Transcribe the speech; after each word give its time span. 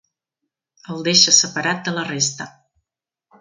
El 0.93 1.03
deixa 1.07 1.33
separat 1.41 1.85
de 1.89 1.95
la 1.99 2.07
resta. 2.09 2.49